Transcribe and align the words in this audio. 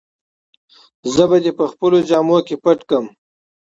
زه 1.15 1.23
به 1.29 1.37
دي 1.43 1.51
په 1.59 1.65
خپلو 1.71 1.97
جامو 2.09 2.37
کي 2.47 2.55
پټ 2.63 2.79
کړم. 2.89 3.05